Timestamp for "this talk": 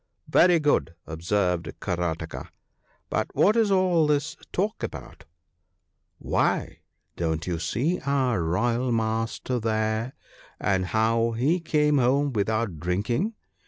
4.07-4.81